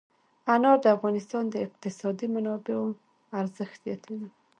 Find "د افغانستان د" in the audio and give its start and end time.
0.81-1.55